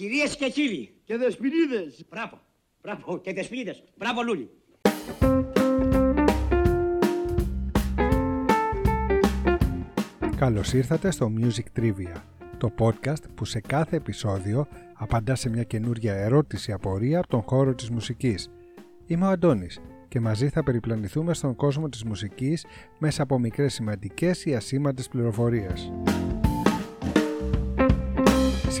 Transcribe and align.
Κυρίες 0.00 0.36
και 0.36 0.48
κύριοι. 0.48 0.94
Και 1.04 1.16
δεσποινίδες. 1.16 2.04
Μπράβο. 2.10 2.40
Μπράβο. 2.82 3.20
Και 3.20 3.32
δεσποινίδες. 3.32 3.84
Μπράβο 3.96 4.22
Λούλη. 4.22 4.50
Καλώς 10.36 10.72
ήρθατε 10.72 11.10
στο 11.10 11.32
Music 11.40 11.80
Trivia, 11.80 12.16
το 12.58 12.72
podcast 12.78 13.22
που 13.34 13.44
σε 13.44 13.60
κάθε 13.60 13.96
επεισόδιο 13.96 14.66
απαντά 14.94 15.34
σε 15.34 15.48
μια 15.48 15.62
καινούρια 15.62 16.14
ερώτηση 16.14 16.72
απορία 16.72 17.18
από 17.18 17.28
τον 17.28 17.42
χώρο 17.42 17.74
της 17.74 17.90
μουσικής. 17.90 18.50
Είμαι 19.06 19.26
ο 19.26 19.28
Αντώνης 19.28 19.80
και 20.08 20.20
μαζί 20.20 20.48
θα 20.48 20.62
περιπλανηθούμε 20.62 21.34
στον 21.34 21.56
κόσμο 21.56 21.88
της 21.88 22.04
μουσικής 22.04 22.64
μέσα 22.98 23.22
από 23.22 23.38
μικρές 23.38 23.74
σημαντικές 23.74 24.44
ή 24.44 24.54
ασήμαντες 24.54 25.08
πληροφορίες. 25.08 25.92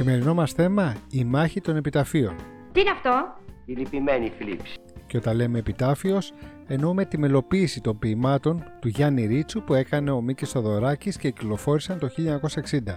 Σημερινό 0.00 0.34
μας 0.34 0.52
θέμα 0.52 0.96
η 1.10 1.24
μάχη 1.24 1.60
των 1.60 1.76
επιταφείων. 1.76 2.34
Τι 2.72 2.80
είναι 2.80 2.90
αυτό; 2.90 3.34
Η 3.64 3.72
λυπημένη 3.72 4.32
θλίψη. 4.38 4.74
Και 5.06 5.16
όταν 5.16 5.36
λέμε 5.36 5.58
επιτάφιος, 5.58 6.32
εννοούμε 6.66 7.04
τη 7.04 7.18
μελοποίηση 7.18 7.80
των 7.80 7.98
ποιημάτων 7.98 8.64
του 8.80 8.88
Γιάννη 8.88 9.26
Ρίτσου 9.26 9.62
που 9.62 9.74
έκανε 9.74 10.10
ο 10.10 10.20
Μίκης 10.20 10.50
Θοδωράκης 10.50 11.16
και 11.16 11.30
κυκλοφόρησαν 11.30 11.98
το 11.98 12.08
1960. 12.08 12.96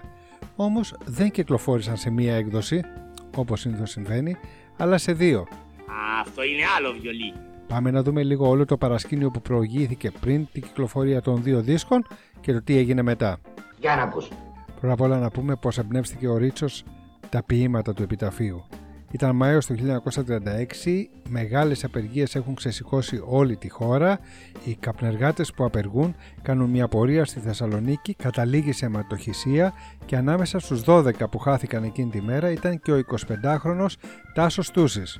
Όμως 0.56 0.94
δεν 1.04 1.30
κυκλοφόρησαν 1.30 1.96
σε 1.96 2.10
μία 2.10 2.34
έκδοση, 2.34 2.82
όπως 3.36 3.60
συνήθως 3.60 3.90
συμβαίνει, 3.90 4.36
αλλά 4.76 4.98
σε 4.98 5.12
δύο. 5.12 5.46
Αυτό 6.20 6.42
είναι 6.42 6.62
άλλο 6.78 6.92
βιολί. 7.00 7.32
Πάμε 7.66 7.90
να 7.90 8.02
δούμε 8.02 8.22
λίγο 8.22 8.48
όλο 8.48 8.64
το 8.64 8.76
παρασκήνιο 8.76 9.30
που 9.30 9.40
προηγήθηκε 9.40 10.10
πριν 10.20 10.48
την 10.52 10.62
κυκλοφορία 10.62 11.20
των 11.20 11.42
δύο 11.42 11.60
δίσκων 11.60 12.06
και 12.40 12.52
το 12.52 12.62
τι 12.62 12.76
έγινε 12.76 13.02
μετά. 13.02 13.38
Για 13.78 13.96
να 13.96 14.02
ακούς. 14.02 14.28
Πρώτα 14.80 14.92
απ' 14.92 15.00
όλα 15.00 15.18
να 15.18 15.30
πούμε 15.30 15.56
πως 15.56 15.78
εμπνεύστηκε 15.78 16.28
ο 16.28 16.36
Ρίτσος 16.36 16.84
τα 17.34 17.42
ποίηματα 17.42 17.92
του 17.92 18.02
επιταφείου. 18.02 18.64
Ήταν 19.10 19.36
Μάιος 19.36 19.66
του 19.66 19.74
1936, 19.74 21.08
μεγάλες 21.28 21.84
απεργίες 21.84 22.34
έχουν 22.34 22.54
ξεσηκώσει 22.54 23.22
όλη 23.26 23.56
τη 23.56 23.68
χώρα, 23.68 24.18
οι 24.64 24.74
καπνεργάτες 24.74 25.52
που 25.52 25.64
απεργούν 25.64 26.14
κάνουν 26.42 26.70
μια 26.70 26.88
πορεία 26.88 27.24
στη 27.24 27.40
Θεσσαλονίκη, 27.40 28.14
καταλήγει 28.14 28.72
σε 28.72 28.84
αιματοχυσία 28.86 29.72
και 30.06 30.16
ανάμεσα 30.16 30.58
στους 30.58 30.82
12 30.86 31.10
που 31.30 31.38
χάθηκαν 31.38 31.84
εκείνη 31.84 32.10
τη 32.10 32.22
μέρα 32.22 32.50
ήταν 32.50 32.80
και 32.80 32.92
ο 32.92 32.96
25χρονος 32.96 33.94
Τάσος 34.34 34.70
Τούσης. 34.70 35.18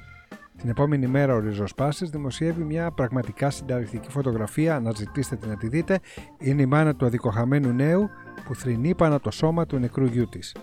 Την 0.56 0.68
επόμενη 0.68 1.06
μέρα 1.06 1.34
ο 1.34 1.38
Ριζοσπάσης 1.38 2.10
δημοσιεύει 2.10 2.62
μια 2.62 2.90
πραγματικά 2.90 3.50
συνταρρυκτική 3.50 4.10
φωτογραφία, 4.10 4.76
αναζητήστε 4.76 5.36
την 5.36 5.48
να 5.48 5.56
τη 5.56 5.68
δείτε, 5.68 5.98
είναι 6.38 6.62
η 6.62 6.66
μάνα 6.66 6.94
του 6.94 7.06
αδικοχαμένου 7.06 7.72
νέου 7.72 8.10
που 8.44 8.54
θρυνεί 8.54 8.94
πάνω 8.94 9.20
το 9.20 9.30
σώμα 9.30 9.66
του 9.66 9.78
νεκρού 9.78 10.04
γιού 10.04 10.28
της. 10.28 10.54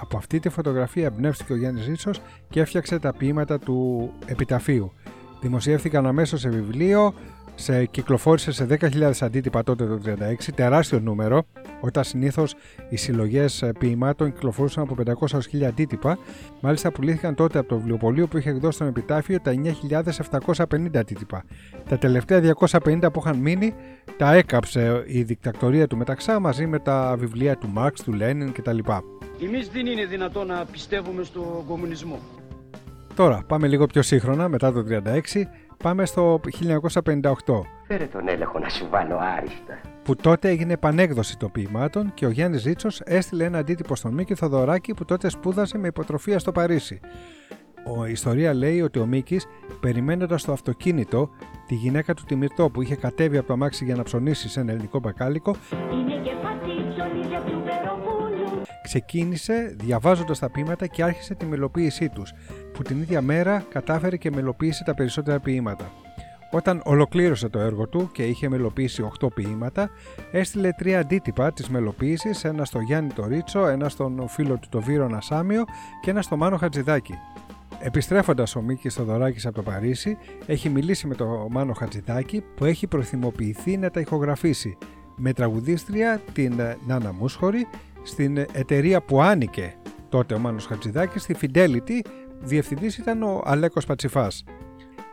Από 0.00 0.16
αυτή 0.16 0.40
τη 0.40 0.48
φωτογραφία 0.48 1.06
εμπνεύστηκε 1.06 1.52
ο 1.52 1.56
Γιάννης 1.56 1.86
Ρίτσος 1.86 2.20
και 2.48 2.60
έφτιαξε 2.60 2.98
τα 2.98 3.12
ποίηματα 3.12 3.58
του 3.58 4.10
επιταφείου. 4.26 4.92
Δημοσιεύθηκαν 5.40 6.06
αμέσως 6.06 6.40
σε 6.40 6.48
βιβλίο, 6.48 7.14
σε, 7.54 7.84
κυκλοφόρησε 7.84 8.52
σε 8.52 8.66
10.000 8.80 9.12
αντίτυπα 9.20 9.62
τότε 9.62 9.86
το 9.86 10.00
36, 10.04 10.52
τεράστιο 10.54 11.00
νούμερο, 11.00 11.46
όταν 11.80 12.04
συνήθως 12.04 12.54
οι 12.88 12.96
συλλογές 12.96 13.70
ποιημάτων 13.78 14.32
κυκλοφορούσαν 14.32 14.82
από 14.82 14.94
500 15.26 15.38
1000 15.52 15.62
αντίτυπα. 15.62 16.18
Μάλιστα 16.60 16.92
πουλήθηκαν 16.92 17.34
τότε 17.34 17.58
από 17.58 17.68
το 17.68 17.76
βιβλιοπωλείο 17.76 18.26
που 18.26 18.38
είχε 18.38 18.50
εκδώσει 18.50 18.78
τον 18.78 18.86
επιτάφιο 18.86 19.40
τα 19.40 19.52
9.750 19.90 20.96
αντίτυπα. 20.96 21.44
Τα 21.88 21.98
τελευταία 21.98 22.54
250 22.58 23.08
που 23.12 23.20
είχαν 23.24 23.36
μείνει 23.36 23.74
τα 24.16 24.34
έκαψε 24.34 25.02
η 25.06 25.22
δικτακτορία 25.22 25.86
του 25.86 25.96
Μεταξά 25.96 26.40
μαζί 26.40 26.66
με 26.66 26.78
τα 26.78 27.14
βιβλία 27.18 27.56
του 27.56 27.68
Μάρξ, 27.68 28.02
του 28.02 28.12
Λένιν 28.12 28.52
κτλ. 28.52 28.78
Εμείς 29.42 29.68
δεν 29.68 29.86
είναι 29.86 30.04
δυνατό 30.06 30.44
να 30.44 30.64
πιστεύουμε 30.72 31.22
στο 31.22 31.64
κομμουνισμό. 31.68 32.18
Τώρα 33.14 33.44
πάμε 33.46 33.66
λίγο 33.68 33.86
πιο 33.86 34.02
σύγχρονα 34.02 34.48
μετά 34.48 34.72
το 34.72 34.84
36 34.88 35.42
πάμε 35.82 36.06
στο 36.06 36.40
1958 37.02 37.20
Φέρε 37.86 38.04
τον 38.04 38.28
έλεγχο 38.28 38.58
να 38.58 38.68
σου 38.68 38.86
βάλω 38.90 39.18
άριστα. 39.36 39.80
που 40.02 40.16
τότε 40.16 40.48
έγινε 40.48 40.72
επανέκδοση 40.72 41.36
των 41.38 41.50
ποιημάτων 41.50 42.14
και 42.14 42.26
ο 42.26 42.30
Γιάννης 42.30 42.64
Ρίτσος 42.64 43.00
έστειλε 43.04 43.44
ένα 43.44 43.58
αντίτυπο 43.58 43.96
στον 43.96 44.14
Μίκη 44.14 44.34
Θοδωράκη 44.34 44.94
που 44.94 45.04
τότε 45.04 45.28
σπούδασε 45.30 45.78
με 45.78 45.86
υποτροφία 45.86 46.38
στο 46.38 46.52
Παρίσι. 46.52 47.00
Ο, 47.96 48.06
η 48.06 48.10
ιστορία 48.10 48.54
λέει 48.54 48.80
ότι 48.80 48.98
ο 48.98 49.06
Μίκης, 49.06 49.46
περιμένοντας 49.80 50.44
το 50.44 50.52
αυτοκίνητο, 50.52 51.30
τη 51.66 51.74
γυναίκα 51.74 52.14
του 52.14 52.22
Τιμητό 52.26 52.70
που 52.70 52.82
είχε 52.82 52.96
κατέβει 52.96 53.36
από 53.38 53.46
το 53.46 53.52
αμάξι 53.52 53.84
για 53.84 53.94
να 53.94 54.02
ψωνίσει 54.02 54.48
σε 54.48 54.60
ένα 54.60 54.70
ελληνικό 54.72 54.98
μπακάλικο, 54.98 55.54
Είναι 55.92 56.22
και 56.22 56.30
πατήτσονι 56.42 57.26
για 57.28 57.40
του 57.40 57.42
Βεροπούλου. 57.50 57.57
Ξεκίνησε 58.88 59.74
διαβάζοντας 59.78 60.38
τα 60.38 60.50
ποίηματα 60.50 60.86
και 60.86 61.02
άρχισε 61.02 61.34
τη 61.34 61.46
μελοποίησή 61.46 62.08
τους, 62.08 62.32
που 62.72 62.82
την 62.82 63.00
ίδια 63.00 63.22
μέρα 63.22 63.64
κατάφερε 63.68 64.16
και 64.16 64.30
μελοποίησε 64.30 64.84
τα 64.84 64.94
περισσότερα 64.94 65.40
ποίηματα. 65.40 65.92
Όταν 66.50 66.82
ολοκλήρωσε 66.84 67.48
το 67.48 67.58
έργο 67.58 67.88
του 67.88 68.10
και 68.12 68.22
είχε 68.22 68.48
μελοποιήσει 68.48 69.10
8 69.20 69.28
ποίηματα, 69.34 69.90
έστειλε 70.30 70.72
τρία 70.72 70.98
αντίτυπα 70.98 71.52
της 71.52 71.68
μελοποίησης, 71.68 72.44
ένα 72.44 72.64
στο 72.64 72.80
Γιάννη 72.80 73.12
το 73.12 73.26
Ρίτσο, 73.26 73.66
ένα 73.66 73.88
στον 73.88 74.28
φίλο 74.28 74.58
του 74.58 74.68
το 74.68 74.80
Βίρονα 74.80 75.20
Σάμιο 75.20 75.64
και 76.00 76.10
ένα 76.10 76.22
στο 76.22 76.36
Μάνο 76.36 76.56
Χατζηδάκη. 76.56 77.14
Επιστρέφοντας 77.80 78.56
ο 78.56 78.60
Μίκης 78.60 78.94
Θοδωράκης 78.94 79.46
από 79.46 79.54
το 79.54 79.62
Παρίσι, 79.62 80.16
έχει 80.46 80.68
μιλήσει 80.68 81.06
με 81.06 81.14
τον 81.14 81.46
Μάνο 81.50 81.72
Χατζηδάκη 81.72 82.44
που 82.56 82.64
έχει 82.64 82.86
προθυμοποιηθεί 82.86 83.76
να 83.76 83.90
τα 83.90 84.00
ηχογραφήσει 84.00 84.78
με 85.18 85.32
τραγουδίστρια 85.32 86.20
την 86.32 86.60
ε, 86.60 86.76
Νάνα 86.86 87.12
Μούσχορη 87.12 87.66
στην 88.02 88.36
εταιρεία 88.36 89.02
που 89.02 89.22
άνοικε 89.22 89.74
τότε 90.08 90.34
ο 90.34 90.38
Μάνος 90.38 90.66
Χατζηδάκης 90.66 91.22
στη 91.22 91.36
Fidelity, 91.40 92.00
διευθυντής 92.40 92.98
ήταν 92.98 93.22
ο 93.22 93.42
Αλέκος 93.44 93.86
Πατσιφάς. 93.86 94.44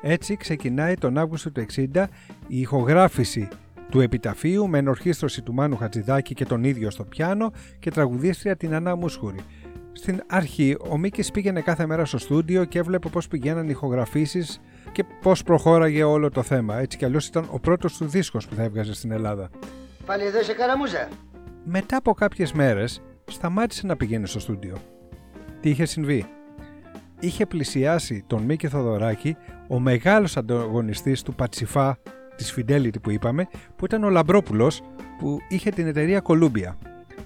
Έτσι 0.01 0.37
ξεκινάει 0.37 0.93
τον 0.93 1.17
Αύγουστο 1.17 1.51
του 1.51 1.65
60 1.93 2.03
η 2.47 2.59
ηχογράφηση 2.59 3.47
του 3.89 3.99
επιταφείου 3.99 4.67
με 4.67 4.77
ενορχίστρωση 4.77 5.41
του 5.41 5.53
Μάνου 5.53 5.77
Χατζηδάκη 5.77 6.33
και 6.33 6.45
τον 6.45 6.63
ίδιο 6.63 6.89
στο 6.89 7.03
πιάνο 7.03 7.51
και 7.79 7.91
τραγουδίστρια 7.91 8.55
την 8.55 8.73
Ανά 8.73 8.95
Μούσχουρη. 8.95 9.39
Στην 9.91 10.21
αρχή 10.27 10.77
ο 10.89 10.97
Μίκης 10.97 11.31
πήγαινε 11.31 11.61
κάθε 11.61 11.85
μέρα 11.85 12.05
στο 12.05 12.17
στούντιο 12.17 12.65
και 12.65 12.79
έβλεπε 12.79 13.09
πώς 13.09 13.27
πηγαίναν 13.27 13.65
οι 13.65 13.69
ηχογραφήσεις 13.71 14.59
και 14.91 15.03
πώς 15.21 15.43
προχώραγε 15.43 16.03
όλο 16.03 16.29
το 16.29 16.43
θέμα. 16.43 16.77
Έτσι 16.77 16.97
κι 16.97 17.05
αλλιώς 17.05 17.27
ήταν 17.27 17.47
ο 17.51 17.59
πρώτος 17.59 17.97
του 17.97 18.05
δίσκος 18.05 18.47
που 18.47 18.55
θα 18.55 18.63
έβγαζε 18.63 18.93
στην 18.93 19.11
Ελλάδα. 19.11 19.49
Πάλι 20.05 20.23
εδώ 20.23 20.43
σε 20.43 20.53
καραμούζα; 20.53 21.07
Μετά 21.67 21.97
από 21.97 22.13
κάποιες 22.13 22.51
μέρες 22.51 23.01
σταμάτησε 23.25 23.85
να 23.85 23.95
πηγαίνει 23.95 24.27
στο 24.27 24.39
στούντιο. 24.39 24.77
Τι 25.61 25.69
είχε 25.69 25.85
συμβεί; 25.85 26.25
Είχε 27.19 27.45
πλησιάσει 27.45 28.23
τον 28.27 28.41
Μίκη 28.41 28.67
Θοδωράκη 28.67 29.37
ο 29.67 29.79
μεγάλος 29.79 30.37
ανταγωνιστής 30.37 31.21
του 31.21 31.35
Πατσιφά 31.35 31.97
της 32.35 32.55
Fidelity 32.57 33.01
που 33.01 33.11
είπαμε 33.11 33.47
που 33.75 33.85
ήταν 33.85 34.03
ο 34.03 34.09
Λαμπρόπουλος 34.09 34.81
που 35.17 35.37
είχε 35.49 35.69
την 35.69 35.87
εταιρεία 35.87 36.21
Columbia. 36.25 36.75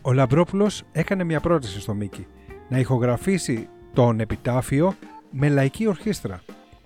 Ο 0.01 0.13
Λαμπρόπουλος 0.13 0.83
έκανε 0.91 1.23
μια 1.23 1.39
πρόταση 1.39 1.79
στο 1.79 1.93
Μίκη 1.93 2.27
να 2.69 2.79
ηχογραφήσει 2.79 3.67
τον 3.93 4.19
επιτάφιο 4.19 4.95
με 5.31 5.49
λαϊκή 5.49 5.87
ορχήστρα. 5.87 6.41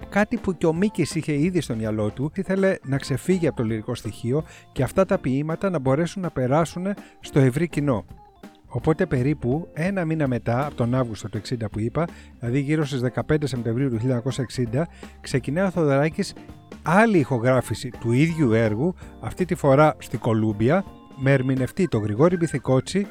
Κάτι 0.09 0.38
που 0.38 0.58
και 0.58 0.66
ο 0.66 0.74
Μίκης 0.74 1.16
είχε 1.16 1.34
ήδη 1.34 1.62
στο 1.62 1.75
μυαλό 1.75 2.09
του, 2.09 2.31
ήθελε 2.36 2.75
να 2.84 2.97
ξεφύγει 2.97 3.47
από 3.47 3.58
το 3.58 3.64
λυρικό 3.64 3.96
στοιχείο 3.96 4.44
και 4.72 4.84
αυτά 4.84 5.06
τα 5.06 5.18
ποίηματα 5.18 5.69
να 5.69 5.80
μπορέσουν 5.80 6.22
να 6.22 6.30
περάσουν 6.30 6.88
στο 7.19 7.40
ευρύ 7.40 7.68
κοινό. 7.68 8.06
Οπότε 8.68 9.06
περίπου 9.06 9.68
ένα 9.74 10.06
μήνα 10.06 10.28
μετά 10.28 10.66
από 10.66 10.75
τον 10.75 10.96
Αύγουστο 10.96 11.30
του 11.30 11.42
60 11.50 11.56
που 11.72 11.80
είπα, 11.80 12.08
δηλαδή 12.40 12.59
γύρω 12.59 12.86
στις 12.86 13.02
15 13.28 13.36
Σεπτεμβρίου 13.44 13.90
του 13.90 14.00
1960, 14.74 14.84
ξεκινάει 15.22 15.66
ο 15.66 15.69
Θοδωράκης 15.69 16.34
άλλη 16.84 17.18
ηχογράφηση 17.18 17.92
του 18.00 18.12
ίδιου 18.12 18.52
έργου, 18.52 18.96
αυτή 19.19 19.46
τη 19.46 19.56
φορά 19.56 19.96
στη 20.00 20.18
Κολούμπια, 20.18 20.86
με 21.18 21.31
ερμηνευτή 21.31 21.88
τον 21.88 22.02
Γρηγόρη 22.02 22.38
Μπιθικότσι 22.38 23.08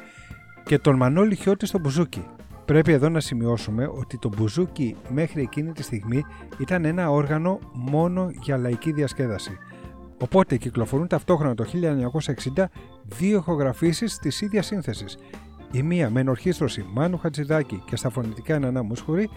και 0.65 0.79
τον 0.79 0.97
Μανώλη 0.97 1.35
Χιώτη 1.35 1.67
στο 1.67 1.79
Μπουζούκι. 1.79 2.25
Πρέπει 2.65 2.93
εδώ 2.93 3.09
να 3.09 3.21
σημειώσουμε 3.21 3.91
ότι 3.95 4.19
το 4.19 4.31
μπουζούκι 4.37 4.97
μέχρι 5.09 5.43
εκείνη 5.43 5.73
τη 5.73 5.83
στιγμή 5.83 6.25
ήταν 6.59 6.85
ένα 6.85 7.11
όργανο 7.11 7.59
μόνο 7.73 8.31
για 8.43 8.57
λαϊκή 8.57 8.93
διασκέδαση. 8.93 9.59
Οπότε 10.23 10.57
κυκλοφορούν 10.57 11.07
ταυτόχρονα 11.07 11.55
το 11.55 11.65
1960 12.55 12.65
δύο 13.05 13.39
ηχογραφήσεις 13.39 14.19
της 14.19 14.41
ίδιας 14.41 14.67
σύνθεσης. 14.67 15.17
Η 15.73 15.83
μία 15.83 16.11
με 16.11 16.21
ενορχίστρωση 16.21 16.87
Μάνου 16.93 17.19
Χατζηδάκη 17.19 17.83
και 17.87 17.97
στα 17.97 18.11
φωνητικά 18.11 18.59
Νανά 18.59 18.83
Μούσχουρη 18.83 19.31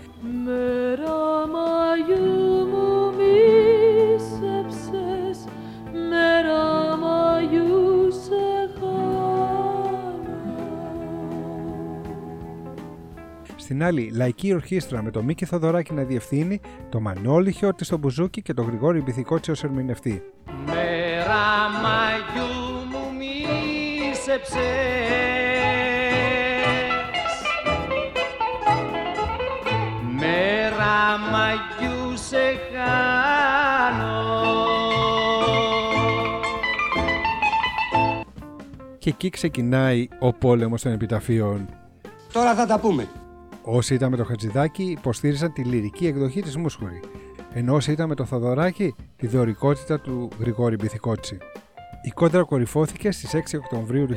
Στην 13.65 13.83
άλλη, 13.83 14.11
λαϊκή 14.13 14.53
ορχήστρα 14.53 15.03
με 15.03 15.11
τον 15.11 15.25
Μίκη 15.25 15.45
Θοδωράκη 15.45 15.93
να 15.93 16.03
διευθύνει, 16.03 16.59
το 16.89 16.99
Μανώλη 16.99 17.51
Χιώτη 17.51 17.85
στο 17.85 17.97
Μπουζούκι 17.97 18.41
και 18.41 18.53
τον 18.53 18.65
Γρηγόρη 18.65 19.01
Μπιθικότσι 19.01 19.51
ως 19.51 19.63
ερμηνευτή. 19.63 20.21
Μέρα 20.65 21.69
Μαγιού 21.81 22.85
μου 22.91 23.17
μίσεψες 23.17 24.61
μαγιού 31.31 32.17
σε 32.17 32.37
χάνω 32.71 34.23
Και 38.97 39.09
εκεί 39.09 39.29
ξεκινάει 39.29 40.07
ο 40.19 40.33
πόλεμος 40.33 40.81
των 40.81 40.91
επιταφείων. 40.91 41.69
Τώρα 42.33 42.55
θα 42.55 42.65
τα 42.65 42.79
πούμε. 42.79 43.07
Όσοι 43.67 43.93
ήταν 43.93 44.09
με 44.09 44.17
το 44.17 44.23
Χατζηδάκι 44.23 44.83
υποστήριζαν 44.83 45.53
τη 45.53 45.63
λυρική 45.63 46.07
εκδοχή 46.07 46.41
της 46.41 46.57
Μούσχουρη, 46.57 46.99
ενώ 47.53 47.73
όσοι 47.73 47.91
ήταν 47.91 48.07
με 48.07 48.15
το 48.15 48.25
Θοδωράκι 48.25 48.95
τη 49.17 49.27
δωρικότητα 49.27 49.99
του 49.99 50.29
Γρηγόρη 50.39 50.75
Μπιθικότσι. 50.75 51.37
Η 52.01 52.09
κόντρα 52.09 52.43
κορυφώθηκε 52.43 53.11
στις 53.11 53.33
6 53.33 53.59
Οκτωβρίου 53.63 54.05
του 54.05 54.15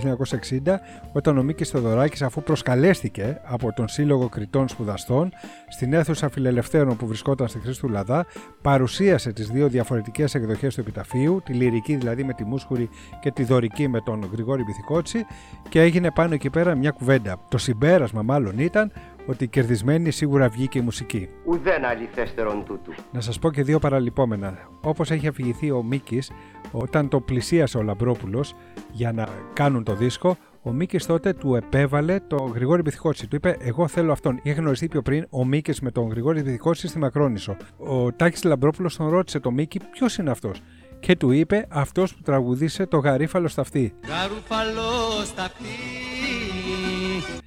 1960 0.64 0.74
όταν 1.12 1.38
ο 1.38 1.42
Μίκης 1.42 1.70
Θοδωράκης 1.70 2.22
αφού 2.22 2.42
προσκαλέστηκε 2.42 3.40
από 3.44 3.72
τον 3.72 3.88
Σύλλογο 3.88 4.28
Κριτών 4.28 4.68
Σπουδαστών 4.68 5.30
στην 5.68 5.92
αίθουσα 5.92 6.28
φιλελευθέρων 6.28 6.96
που 6.96 7.06
βρισκόταν 7.06 7.48
στη 7.48 7.58
Χρήστου 7.58 7.88
Λαδά 7.88 8.26
παρουσίασε 8.62 9.32
τις 9.32 9.48
δύο 9.48 9.68
διαφορετικές 9.68 10.34
εκδοχές 10.34 10.74
του 10.74 10.80
επιταφείου, 10.80 11.42
τη 11.44 11.52
λυρική 11.52 11.96
δηλαδή 11.96 12.24
με 12.24 12.32
τη 12.32 12.44
Μούσχουρη 12.44 12.88
και 13.20 13.30
τη 13.30 13.44
δωρική 13.44 13.88
με 13.88 14.00
τον 14.00 14.28
Γρηγόρη 14.32 14.62
Μπιθικότσι 14.62 15.26
και 15.68 15.80
έγινε 15.80 16.10
πάνω 16.10 16.34
εκεί 16.34 16.50
πέρα 16.50 16.74
μια 16.74 16.90
κουβέντα. 16.90 17.40
Το 17.48 17.58
συμπέρασμα 17.58 18.22
μάλλον 18.22 18.58
ήταν 18.58 18.92
ότι 19.28 19.48
κερδισμένη 19.48 20.10
σίγουρα 20.10 20.48
βγήκε 20.48 20.78
η 20.78 20.82
μουσική. 20.82 21.28
Ουδέν 21.44 21.84
αληθέστερον 21.84 22.64
τούτου. 22.64 22.92
Να 23.12 23.20
σας 23.20 23.38
πω 23.38 23.50
και 23.50 23.62
δύο 23.62 23.78
παραλυπόμενα. 23.78 24.58
Όπως 24.80 25.10
έχει 25.10 25.26
αφηγηθεί 25.26 25.70
ο 25.70 25.82
Μίκης, 25.82 26.30
όταν 26.70 27.08
το 27.08 27.20
πλησίασε 27.20 27.78
ο 27.78 27.82
Λαμπρόπουλος 27.82 28.54
για 28.92 29.12
να 29.12 29.28
κάνουν 29.52 29.84
το 29.84 29.94
δίσκο, 29.94 30.36
ο 30.62 30.72
Μίκης 30.72 31.06
τότε 31.06 31.32
του 31.32 31.54
επέβαλε 31.54 32.20
τον 32.20 32.52
Γρηγόρη 32.54 32.82
Μπιθικότσι. 32.82 33.26
Του 33.26 33.36
είπε: 33.36 33.56
Εγώ 33.60 33.88
θέλω 33.88 34.12
αυτόν. 34.12 34.40
Είχε 34.42 34.54
γνωριστεί 34.54 34.88
πιο 34.88 35.02
πριν 35.02 35.26
ο 35.30 35.44
Μίκης 35.44 35.80
με 35.80 35.90
τον 35.90 36.08
Γρηγόρη 36.08 36.42
Μπιθικότσι 36.42 36.88
στη 36.88 36.98
Μακρόνισο. 36.98 37.56
Ο 37.76 38.12
Τάκης 38.12 38.44
Λαμπρόπουλος 38.44 38.96
τον 38.96 39.08
ρώτησε 39.08 39.40
το 39.40 39.50
Μίκη 39.50 39.80
ποιος 39.90 40.16
είναι 40.16 40.30
αυτός; 40.30 40.62
Και 41.00 41.16
του 41.16 41.30
είπε 41.30 41.66
αυτός 41.68 42.14
που 42.14 42.22
τραγουδίσε 42.22 42.86
το 42.86 42.98
γαρίφαλο 42.98 43.48
στα 43.48 43.60
αυτή. 43.60 43.94
Γαρουφαλό 44.08 45.24
στα 45.24 45.44
Ο 45.44 46.07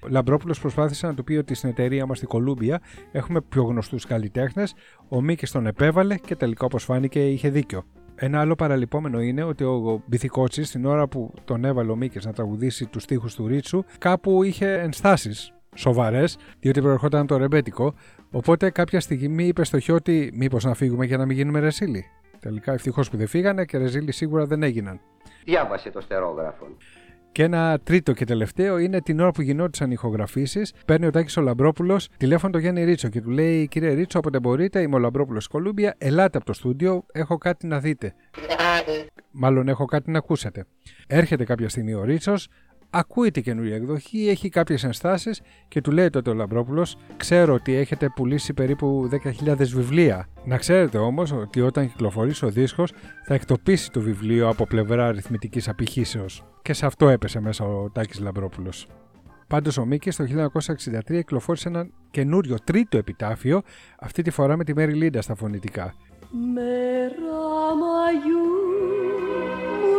Λαμπρόπουλος 0.10 0.60
προσπάθησε 0.60 1.08
να 1.08 1.14
του 1.14 1.24
πει 1.24 1.34
ότι 1.34 1.54
στην 1.54 1.70
εταιρεία 1.70 2.06
μας 2.06 2.18
στην 2.18 2.30
Κολούμπια 2.30 2.82
έχουμε 3.12 3.42
πιο 3.42 3.64
γνωστούς 3.64 4.06
καλλιτέχνες. 4.06 4.74
Ο 5.10 5.22
Μίκης 5.22 5.52
τον 5.52 5.66
επέβαλε 5.68 6.16
και 6.16 6.36
τελικά, 6.36 6.66
όπως 6.66 6.84
φάνηκε, 6.84 7.30
είχε 7.30 7.50
δίκιο. 7.50 7.84
Ένα 8.16 8.40
άλλο 8.40 8.56
παραλυπόμενο 8.56 9.22
είναι 9.22 9.44
ότι 9.44 9.64
ο 9.64 10.04
Μπιθικότσι, 10.06 10.62
την 10.62 10.86
ώρα 10.86 11.08
που 11.08 11.34
τον 11.46 11.66
έβαλε 11.66 11.92
ο 11.92 11.96
Μίκης 11.96 12.26
να 12.26 12.34
τραγουδήσει 12.34 12.86
τους 12.86 13.04
στίχους 13.04 13.36
του 13.36 13.48
Ρίτσου, 13.48 13.84
κάπου 13.98 14.44
είχε 14.44 14.74
ενστάσεις 14.74 15.54
σοβαρές, 15.76 16.38
διότι 16.60 16.82
προερχόταν 16.82 17.28
το 17.28 17.38
ρεμπέτικο. 17.38 17.94
Οπότε 18.32 18.70
κάποια 18.70 19.00
στιγμή 19.00 19.48
είπε 19.48 19.64
στο 19.64 19.80
χιώτη, 19.80 20.32
Μήπως 20.34 20.64
να 20.64 20.74
φύγουμε 20.74 21.06
για 21.06 21.18
να 21.18 21.26
μην 21.26 21.36
γίνουμε 21.36 21.60
ρεσίλι. 21.60 22.06
Τελικά 22.40 22.74
ευτυχώς 22.74 23.10
που 23.10 23.18
δεν 23.18 23.28
φύγανε 23.28 23.66
και 23.66 23.78
ρεζίλι 23.78 24.12
σίγουρα 24.12 24.46
δεν 24.46 24.64
έγιναν. 24.64 25.00
Διάβασε 25.46 25.90
το 25.92 26.02
στερόγραφο. 26.02 26.68
Και 27.32 27.44
ένα 27.44 27.80
τρίτο 27.84 28.14
και 28.14 28.26
τελευταίο 28.26 28.78
είναι 28.78 29.02
την 29.02 29.20
ώρα 29.20 29.32
που 29.32 29.42
γινόντουσαν 29.42 29.90
οι 29.90 29.94
ηχογραφήσεις. 29.94 30.74
Παίρνει 30.86 31.06
ο 31.06 31.10
Τάκης 31.12 31.38
ο 31.38 31.42
Λαμπρόπουλος 31.42 32.08
τηλέφωνο 32.18 32.52
το 32.52 32.58
Γιάννη 32.58 32.84
Ρίτσο 32.84 33.10
και 33.10 33.22
του 33.22 33.30
λέει: 33.30 33.68
Κύριε 33.68 33.94
Ρίτσο, 33.94 34.20
όποτε 34.20 34.40
μπορείτε, 34.40 34.82
είμαι 34.82 34.96
ο 34.96 35.00
Λαμπρόπουλος 35.00 35.48
Κολούμπια, 35.48 35.96
ελάτε 35.98 36.38
από 36.38 36.46
το 36.46 36.54
στούντιο, 36.54 37.06
έχω 37.12 37.38
κάτι 37.38 37.68
να 37.68 37.80
δείτε. 37.80 38.14
Μάλλον 39.32 39.68
έχω 39.68 39.86
κάτι 39.86 40.12
να 40.12 40.18
ακούσετε. 40.18 40.66
Έρχεται 41.08 41.44
κάποια 41.44 41.70
στιγμή 41.70 41.94
ο 41.94 42.04
Ρίτσος, 42.04 42.48
ακούει 42.90 43.32
την 43.32 43.44
καινούργια 43.44 43.76
εκδοχή, 43.76 44.28
έχει 44.30 44.50
κάποιες 44.50 44.84
ενστάσεις 44.84 45.42
και 45.68 45.82
του 45.82 45.92
λέει 45.92 46.10
τότε 46.10 46.30
ο 46.30 46.34
Λαμπρόπουλος: 46.34 46.98
Ξέρω 47.18 47.54
ότι 47.54 47.74
έχετε 47.74 48.10
πουλήσει 48.16 48.54
περίπου 48.54 49.10
10.000 49.46 49.56
βιβλία. 49.58 50.28
Να 50.46 50.58
ξέρετε 50.58 50.98
όμως 50.98 51.32
ότι 51.32 51.62
όταν 51.62 51.88
κυκλοφορήσει 51.88 52.46
ο 52.46 52.50
δίσκος 52.50 52.94
θα 53.26 53.34
εκτοπίσει 53.34 53.92
το 53.92 54.02
βιβλίο 54.02 54.50
από 54.50 54.66
πλευρά 54.66 55.08
αριθμητικής 55.08 55.70
απηχήσεως. 55.70 56.44
Και 56.62 56.74
σε 56.74 56.86
αυτό 56.86 57.10
έπεσε 57.10 57.40
μέσα 57.40 57.66
ο 57.66 57.90
Τάκης 57.90 58.20
Λαμπρόπουλος. 58.20 58.88
Πάντως 59.48 59.78
ο 59.78 59.86
Μίκης 59.86 60.16
το 60.16 60.24
1963 60.24 61.02
κυκλοφόρησε 61.06 61.68
ένα 61.68 61.88
καινούριο 62.12 62.58
τρίτο 62.64 62.98
επιτάφιο, 62.98 63.62
αυτή 64.00 64.22
τη 64.22 64.30
φορά 64.32 64.58
με 64.58 64.64
τη 64.64 64.74
Μέρι 64.76 64.94
Λίντα 64.94 65.22
στα 65.22 65.36
φωνητικά. 65.36 65.94
Μέρα 66.54 67.76
Μαγιού 67.82 68.50
μου 69.82 69.94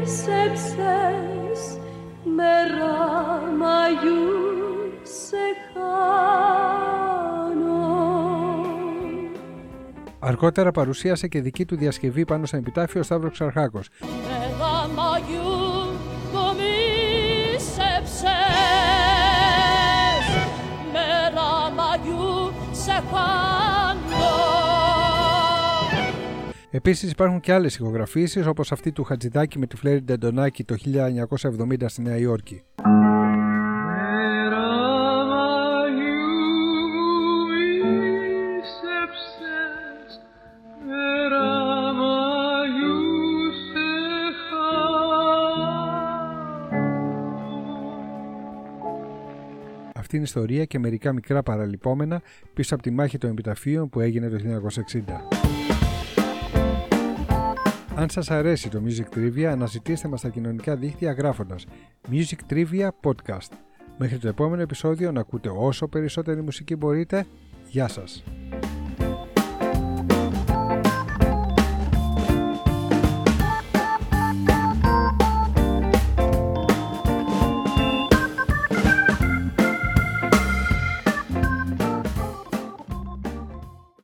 μίσεψες 0.00 0.80
Μέρα 2.36 2.94
Μαγιού 3.58 4.28
σε 5.02 5.36
χάνω 5.72 6.20
Αργότερα 10.18 10.70
παρουσίασε 10.70 11.28
και 11.28 11.40
δική 11.40 11.64
του 11.64 11.76
διασκευή 11.76 12.24
πάνω 12.24 12.46
στο 12.46 12.56
επιτάφιο 12.56 13.00
ο 13.00 13.02
Σταύρος 13.02 13.32
Ξαρχάκος. 13.32 13.88
Μέρα 14.00 14.88
Μαγιού 14.94 15.39
Επίσης 26.72 27.10
υπάρχουν 27.10 27.40
και 27.40 27.52
άλλες 27.52 27.74
ηχογραφήσεις 27.74 28.46
όπως 28.46 28.72
αυτή 28.72 28.92
του 28.92 29.04
Χατζηδάκη 29.04 29.58
με 29.58 29.66
τη 29.66 29.76
Φλέρι 29.76 30.02
Ντεντονάκη 30.02 30.64
το 30.64 30.76
1970 30.84 31.84
στη 31.86 32.02
Νέα 32.02 32.16
Υόρκη. 32.16 32.62
Αυτή 49.94 50.16
είναι 50.16 50.24
η 50.24 50.40
ιστορία 50.40 50.64
και 50.64 50.78
μερικά 50.78 51.12
μικρά 51.12 51.42
παραλυπόμενα 51.42 52.22
πίσω 52.54 52.74
από 52.74 52.82
τη 52.82 52.90
μάχη 52.90 53.18
των 53.18 53.30
επιταφείων 53.30 53.88
που 53.88 54.00
έγινε 54.00 54.28
το 54.28 54.36
1960. 55.32 55.39
Αν 58.00 58.08
σας 58.10 58.30
αρέσει 58.30 58.68
το 58.68 58.82
Music 58.86 59.16
Trivia, 59.16 59.42
αναζητήστε 59.42 60.08
μας 60.08 60.20
στα 60.20 60.28
κοινωνικά 60.28 60.76
δίκτυα 60.76 61.12
γράφοντας 61.12 61.66
Music 62.10 62.52
Trivia 62.52 62.88
Podcast. 63.02 63.52
Μέχρι 63.98 64.18
το 64.18 64.28
επόμενο 64.28 64.62
επεισόδιο 64.62 65.12
να 65.12 65.20
ακούτε 65.20 65.48
όσο 65.48 65.88
περισσότερη 65.88 66.42
μουσική 66.42 66.76
μπορείτε. 66.76 67.26
Γεια 67.68 67.88
σας! 67.88 68.24